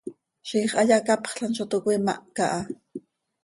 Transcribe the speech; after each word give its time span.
Ziix 0.51 0.73
hayacapxlam 0.83 1.51
zo 1.57 1.63
toc 1.71 1.85
cöimahca 1.85 2.45
ha. 2.53 2.59